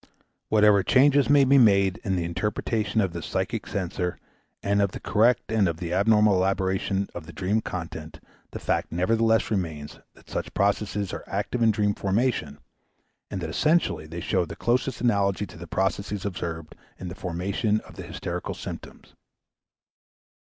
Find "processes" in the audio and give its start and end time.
10.55-11.13, 15.67-16.25